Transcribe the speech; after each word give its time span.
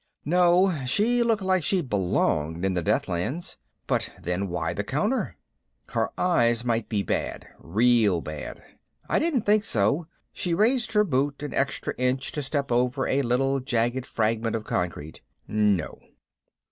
No, 0.25 0.73
she 0.87 1.21
looked 1.21 1.43
like 1.43 1.63
she 1.63 1.79
belonged 1.79 2.65
in 2.65 2.73
the 2.73 2.81
Deathlands. 2.81 3.57
But 3.85 4.09
then 4.19 4.47
why 4.47 4.73
the 4.73 4.83
counter? 4.83 5.37
Her 5.89 6.09
eyes 6.17 6.65
might 6.65 6.89
be 6.89 7.03
bad, 7.03 7.47
real 7.59 8.19
bad. 8.19 8.63
I 9.07 9.19
didn't 9.19 9.43
think 9.43 9.63
so. 9.63 10.07
She 10.33 10.55
raised 10.55 10.93
her 10.93 11.03
boot 11.03 11.43
an 11.43 11.53
extra 11.53 11.93
inch 11.99 12.31
to 12.31 12.41
step 12.41 12.71
over 12.71 13.05
a 13.07 13.21
little 13.21 13.59
jagged 13.59 14.07
fragment 14.07 14.55
of 14.55 14.63
concrete. 14.63 15.21
No. 15.47 15.99